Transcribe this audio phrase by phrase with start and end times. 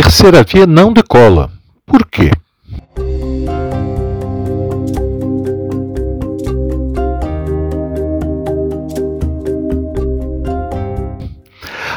[0.00, 1.50] terceira via não decola.
[1.84, 2.30] Por quê?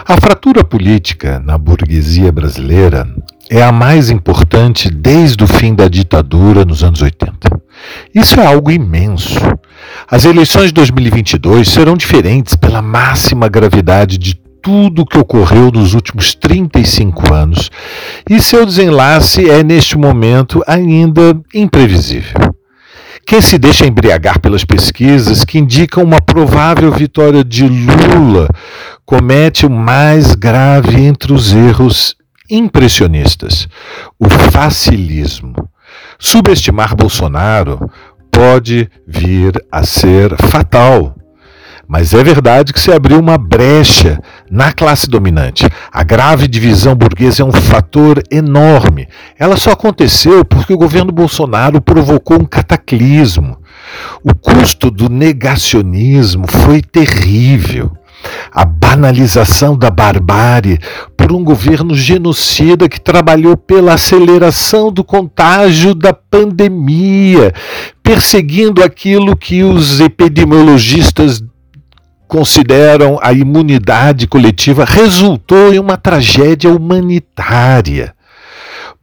[0.04, 3.08] A fratura política na burguesia brasileira
[3.52, 7.62] é a mais importante desde o fim da ditadura nos anos 80.
[8.16, 9.38] Isso é algo imenso.
[10.10, 15.94] As eleições de 2022 serão diferentes pela máxima gravidade de tudo o que ocorreu nos
[15.94, 17.70] últimos 35 anos,
[18.30, 22.40] e seu desenlace é, neste momento, ainda imprevisível.
[23.26, 28.48] Quem se deixa embriagar pelas pesquisas que indicam uma provável vitória de Lula
[29.06, 32.16] comete o mais grave entre os erros
[32.50, 33.68] impressionistas,
[34.20, 35.56] o facilismo.
[36.20, 37.90] Subestimar Bolsonaro
[38.30, 41.16] pode vir a ser fatal.
[41.88, 45.66] Mas é verdade que se abriu uma brecha na classe dominante.
[45.90, 49.08] A grave divisão burguesa é um fator enorme.
[49.40, 53.58] Ela só aconteceu porque o governo Bolsonaro provocou um cataclismo.
[54.22, 57.92] O custo do negacionismo foi terrível
[58.52, 60.78] a banalização da barbárie
[61.16, 67.54] por um governo genocida que trabalhou pela aceleração do contágio da pandemia,
[68.04, 71.42] perseguindo aquilo que os epidemiologistas
[72.32, 78.16] consideram a imunidade coletiva, resultou em uma tragédia humanitária.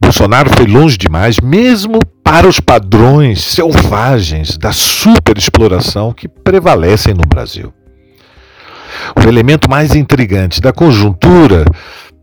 [0.01, 7.71] Bolsonaro foi longe demais, mesmo para os padrões selvagens da superexploração que prevalecem no Brasil.
[9.15, 11.65] O elemento mais intrigante da conjuntura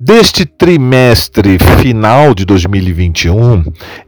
[0.01, 3.63] deste trimestre final de 2021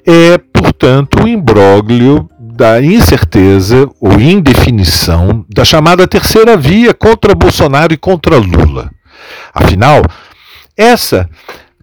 [0.05, 7.97] é, portanto, o imbróglio da incerteza ou indefinição da chamada terceira via contra Bolsonaro e
[7.97, 8.91] contra Lula.
[9.55, 10.03] Afinal,
[10.77, 11.31] essa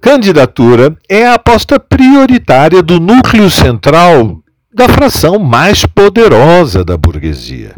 [0.02, 4.40] candidatura é a aposta prioritária do núcleo central
[4.74, 7.74] da fração mais poderosa da burguesia.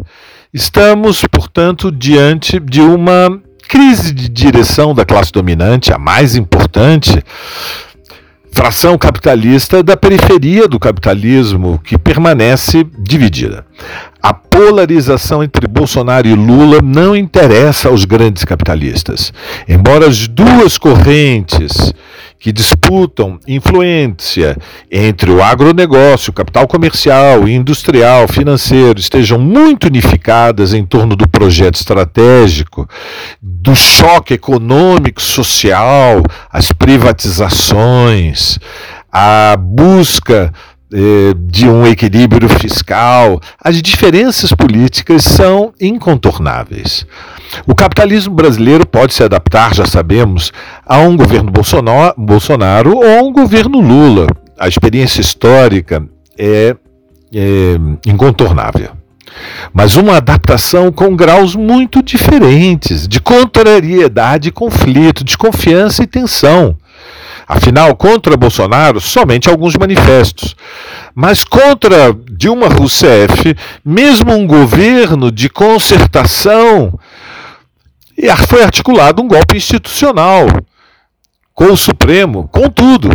[0.52, 3.40] Estamos, portanto, diante de uma
[3.70, 7.24] crise de direção da classe dominante, a mais importante,
[8.52, 13.66] fração capitalista da periferia do capitalismo, que permanece dividida.
[14.22, 19.32] A polarização entre Bolsonaro e Lula não interessa aos grandes capitalistas.
[19.68, 21.94] Embora as duas correntes
[22.40, 24.58] que disputam influência
[24.92, 32.88] entre o agronegócio, capital comercial, industrial, financeiro estejam muito unificadas em torno do projeto estratégico,
[33.42, 38.60] do choque econômico, social, as privatizações,
[39.12, 40.54] a busca
[41.48, 47.06] de um equilíbrio fiscal, as diferenças políticas são incontornáveis.
[47.66, 50.52] O capitalismo brasileiro pode se adaptar, já sabemos,
[50.86, 51.52] a um governo
[52.18, 54.28] Bolsonaro ou a um governo Lula.
[54.58, 56.76] A experiência histórica é,
[57.34, 57.76] é
[58.06, 58.92] incontornável.
[59.74, 66.76] Mas uma adaptação com graus muito diferentes, de contrariedade conflito, de confiança e tensão.
[67.48, 70.56] Afinal, contra Bolsonaro, somente alguns manifestos.
[71.16, 77.00] Mas contra Dilma Rousseff, mesmo um governo de concertação
[78.48, 80.48] foi articulado um golpe institucional
[81.54, 83.10] com o Supremo, com tudo.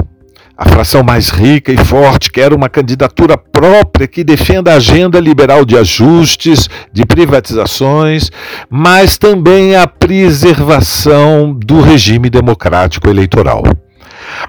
[0.57, 5.65] A fração mais rica e forte quer uma candidatura própria que defenda a agenda liberal
[5.65, 8.31] de ajustes, de privatizações,
[8.71, 13.65] mas também a preservação do regime democrático eleitoral.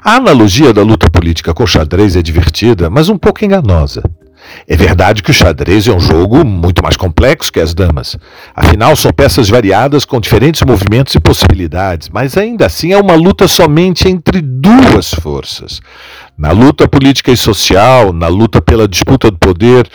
[0.01, 4.03] A analogia da luta política com xadrez é divertida, mas um pouco enganosa.
[4.67, 8.17] É verdade que o xadrez é um jogo muito mais complexo que as damas.
[8.55, 13.47] Afinal, são peças variadas com diferentes movimentos e possibilidades, mas ainda assim é uma luta
[13.47, 15.81] somente entre duas forças.
[16.35, 19.87] Na luta política e social, na luta pela disputa do poder,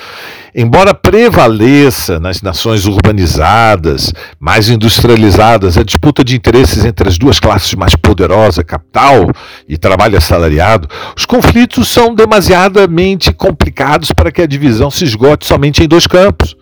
[0.54, 7.74] embora prevaleça nas nações urbanizadas, mais industrializadas, a disputa de interesses entre as duas classes
[7.74, 9.30] mais poderosas, capital
[9.68, 15.82] e trabalho assalariado, os conflitos são demasiadamente complicados para que a divisão se esgote somente
[15.82, 16.56] em dois campos,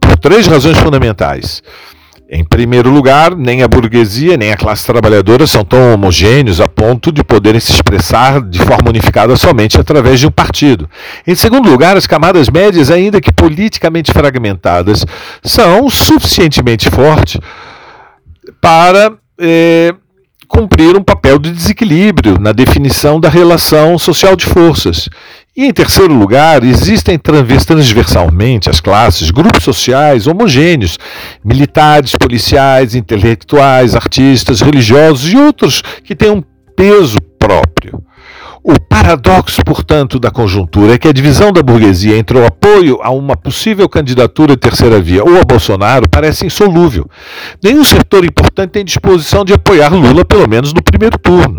[0.00, 1.62] por três razões fundamentais.
[2.34, 7.12] Em primeiro lugar, nem a burguesia nem a classe trabalhadora são tão homogêneos a ponto
[7.12, 10.88] de poderem se expressar de forma unificada somente através de um partido.
[11.26, 15.04] Em segundo lugar, as camadas médias, ainda que politicamente fragmentadas,
[15.44, 17.38] são suficientemente fortes
[18.62, 19.94] para eh,
[20.48, 25.06] cumprir um papel de desequilíbrio na definição da relação social de forças.
[25.54, 30.98] E em terceiro lugar, existem transversalmente as classes, grupos sociais homogêneos,
[31.44, 36.42] militares, policiais, intelectuais, artistas, religiosos e outros que têm um
[36.74, 38.02] peso próprio.
[38.64, 43.10] O paradoxo, portanto, da conjuntura é que a divisão da burguesia entre o apoio a
[43.10, 47.04] uma possível candidatura de terceira via ou a Bolsonaro parece insolúvel.
[47.62, 51.56] Nenhum setor importante tem disposição de apoiar Lula, pelo menos no primeiro turno.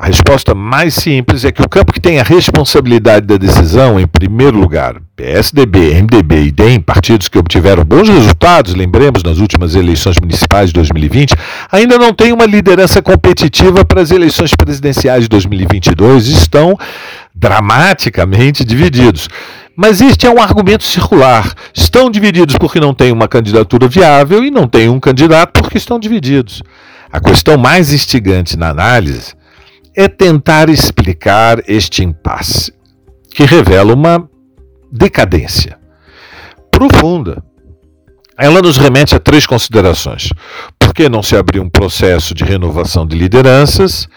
[0.00, 4.06] A resposta mais simples é que o campo que tem a responsabilidade da decisão, em
[4.06, 10.14] primeiro lugar, PSDB, MDB e DEM, partidos que obtiveram bons resultados, lembremos, nas últimas eleições
[10.20, 11.34] municipais de 2020,
[11.72, 16.78] ainda não tem uma liderança competitiva para as eleições presidenciais de 2022 e estão
[17.34, 19.28] dramaticamente divididos.
[19.74, 21.52] Mas este é um argumento circular.
[21.74, 25.98] Estão divididos porque não tem uma candidatura viável e não tem um candidato porque estão
[25.98, 26.62] divididos.
[27.10, 29.37] A questão mais instigante na análise
[29.98, 32.72] é tentar explicar este impasse,
[33.32, 34.30] que revela uma
[34.92, 35.76] decadência
[36.70, 37.42] profunda.
[38.38, 40.28] Ela nos remete a três considerações.
[40.78, 44.08] Por que não se abriu um processo de renovação de lideranças?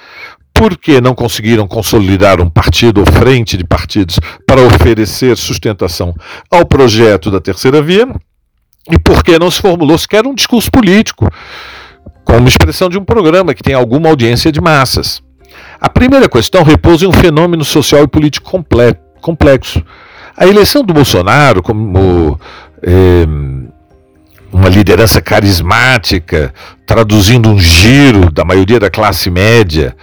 [0.54, 6.13] Por que não conseguiram consolidar um partido ou frente de partidos para oferecer sustentação
[6.51, 8.07] ao projeto da terceira via?
[8.88, 11.28] E por que não se formulou sequer um discurso político,
[12.24, 15.24] como expressão de um programa que tem alguma audiência de massas?
[15.79, 18.63] A primeira questão repousa em um fenômeno social e político
[19.21, 19.83] complexo.
[20.37, 22.39] A eleição do Bolsonaro como
[22.81, 23.25] eh,
[24.51, 26.53] uma liderança carismática,
[26.85, 29.95] traduzindo um giro da maioria da classe média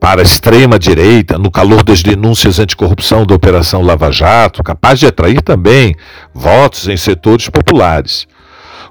[0.00, 5.42] para a extrema-direita, no calor das denúncias anticorrupção da Operação Lava Jato, capaz de atrair
[5.42, 5.94] também
[6.32, 8.26] votos em setores populares.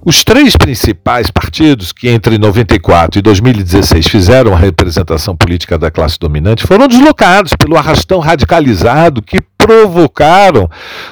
[0.06, 6.18] Os três principais partidos que entre 94 e 2016 fizeram a representação política da classe
[6.18, 10.70] dominante foram deslocados pelo arrastão radicalizado que provocaram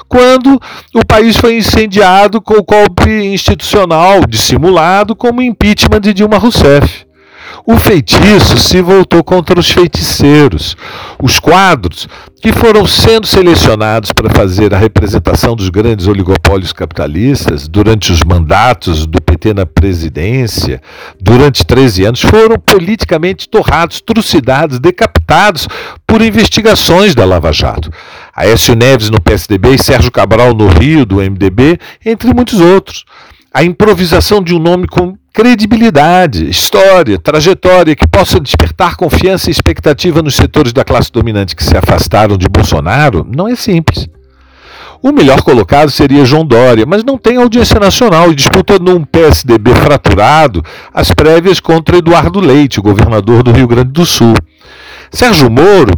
[0.07, 0.59] quando
[0.95, 7.06] o país foi incendiado com o golpe institucional dissimulado como impeachment de Dilma Rousseff.
[7.69, 10.77] O feitiço se voltou contra os feiticeiros.
[11.21, 12.07] Os quadros
[12.41, 19.05] que foram sendo selecionados para fazer a representação dos grandes oligopólios capitalistas durante os mandatos
[19.05, 20.81] do PT na presidência,
[21.19, 25.67] durante 13 anos, foram politicamente torrados, trucidados, decapitados
[26.07, 27.91] por investigações da Lava Jato.
[28.33, 33.03] Aécio Neves no PSDB e Sérgio Cabral no Rio, do MDB, entre muitos outros.
[33.53, 40.23] A improvisação de um nome com credibilidade, história, trajetória que possa despertar confiança e expectativa
[40.23, 44.09] nos setores da classe dominante que se afastaram de Bolsonaro não é simples.
[44.99, 49.75] O melhor colocado seria João Dória, mas não tem audiência nacional e disputa num PSDB
[49.75, 54.33] fraturado as prévias contra Eduardo Leite, governador do Rio Grande do Sul.
[55.11, 55.91] Sérgio Moro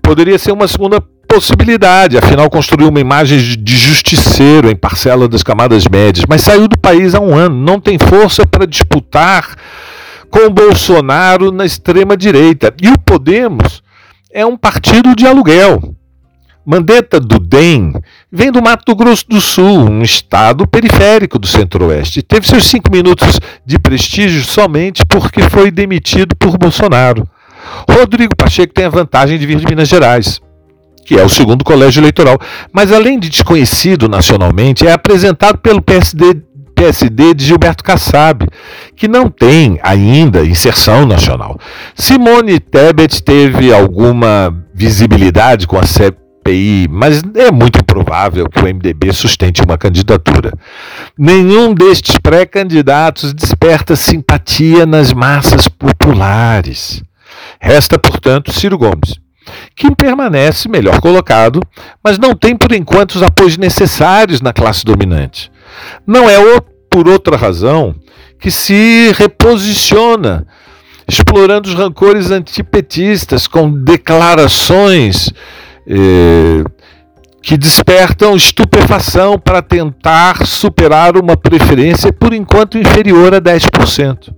[0.00, 5.84] poderia ser uma segunda possibilidade, afinal construiu uma imagem de justiceiro em parcela das camadas
[5.86, 9.56] médias, mas saiu do país há um ano, não tem força para disputar
[10.30, 12.72] com Bolsonaro na extrema direita.
[12.82, 13.82] E o Podemos
[14.32, 15.94] é um partido de aluguel.
[16.64, 17.92] Mandetta do DEM
[18.30, 22.22] vem do Mato Grosso do Sul, um estado periférico do Centro-Oeste.
[22.22, 27.28] Teve seus cinco minutos de prestígio somente porque foi demitido por Bolsonaro.
[27.88, 30.40] Rodrigo Pacheco tem a vantagem de vir de Minas Gerais
[31.06, 32.36] que é o segundo colégio eleitoral.
[32.72, 36.42] Mas além de desconhecido nacionalmente, é apresentado pelo PSD,
[36.74, 38.44] PSD de Gilberto Kassab,
[38.96, 41.58] que não tem ainda inserção nacional.
[41.94, 49.12] Simone Tebet teve alguma visibilidade com a CPI, mas é muito improvável que o MDB
[49.12, 50.52] sustente uma candidatura.
[51.16, 57.00] Nenhum destes pré-candidatos desperta simpatia nas massas populares.
[57.60, 59.25] Resta, portanto, Ciro Gomes
[59.74, 61.60] que permanece melhor colocado,
[62.02, 65.50] mas não tem por enquanto os apoios necessários na classe dominante.
[66.06, 66.36] Não é
[66.90, 67.94] por outra razão
[68.38, 70.46] que se reposiciona,
[71.08, 75.30] explorando os rancores antipetistas com declarações
[75.86, 76.64] eh,
[77.42, 84.34] que despertam estupefação para tentar superar uma preferência por enquanto inferior a 10%.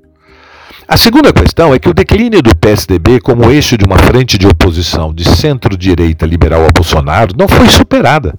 [0.87, 4.47] A segunda questão é que o declínio do PSDB como eixo de uma frente de
[4.47, 8.39] oposição de centro-direita liberal a Bolsonaro não foi superada.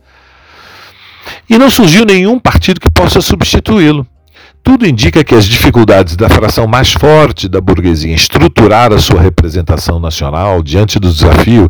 [1.50, 4.06] E não surgiu nenhum partido que possa substituí-lo.
[4.70, 9.20] Tudo indica que as dificuldades da fração mais forte da burguesia em estruturar a sua
[9.20, 11.68] representação nacional diante do desafio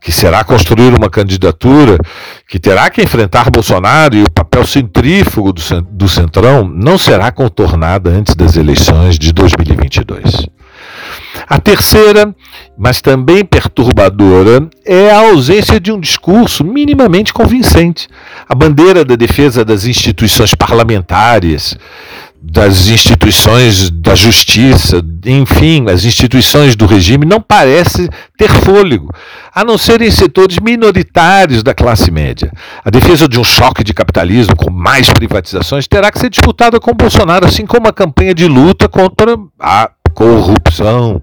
[0.00, 1.96] que será construir uma candidatura
[2.48, 8.34] que terá que enfrentar Bolsonaro e o papel centrífugo do Centrão não será contornada antes
[8.34, 10.48] das eleições de 2022.
[11.48, 12.34] A terceira,
[12.76, 18.08] mas também perturbadora, é a ausência de um discurso minimamente convincente.
[18.48, 21.76] A bandeira da defesa das instituições parlamentares,
[22.42, 29.12] das instituições da justiça, enfim, as instituições do regime, não parece ter fôlego,
[29.54, 32.50] a não ser em setores minoritários da classe média.
[32.82, 36.94] A defesa de um choque de capitalismo com mais privatizações terá que ser disputada com
[36.94, 41.22] Bolsonaro, assim como a campanha de luta contra a corrupção,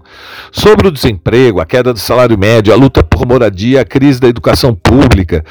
[0.52, 4.28] sobre o desemprego, a queda do salário médio, a luta por moradia, a crise da
[4.28, 5.44] educação pública,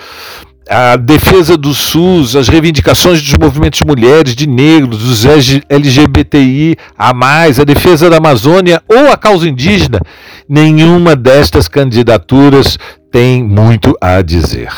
[0.70, 5.26] a defesa do SUS, as reivindicações dos movimentos de mulheres, de negros, dos
[5.70, 10.00] LGBTI, a mais, a defesa da Amazônia ou a causa indígena,
[10.48, 12.78] nenhuma destas candidaturas
[13.12, 14.72] tem muito a dizer.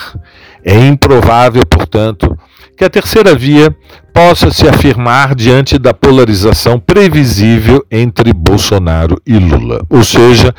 [0.64, 2.38] É improvável, portanto,
[2.78, 3.76] que a terceira via
[4.20, 9.82] possa se afirmar diante da polarização previsível entre Bolsonaro e Lula.
[9.90, 10.54] Ou seja,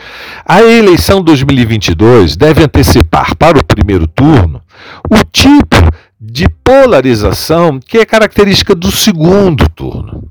[0.47, 4.63] a eleição 2022 deve antecipar para o primeiro turno
[5.11, 5.77] o tipo
[6.19, 10.25] de polarização que é característica do segundo turno.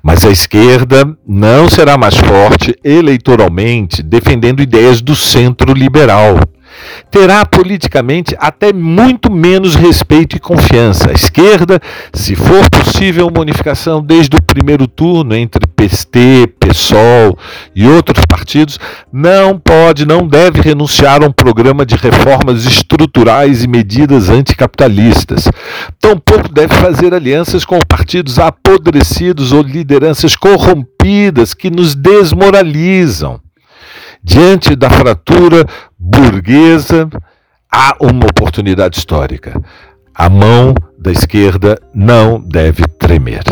[0.00, 6.38] Mas a esquerda não será mais forte eleitoralmente defendendo ideias do centro liberal
[7.10, 11.10] terá politicamente até muito menos respeito e confiança.
[11.10, 11.80] A esquerda,
[12.12, 17.38] se for possível uma unificação desde o primeiro turno entre PST, PSOL
[17.74, 18.78] e outros partidos,
[19.12, 25.48] não pode, não deve renunciar a um programa de reformas estruturais e medidas anticapitalistas.
[26.00, 33.40] Tampouco deve fazer alianças com partidos apodrecidos ou lideranças corrompidas que nos desmoralizam.
[34.24, 35.66] Diante da fratura
[36.02, 37.08] burguesa,
[37.70, 39.62] há uma oportunidade histórica.
[40.12, 43.44] A mão da esquerda não deve tremer.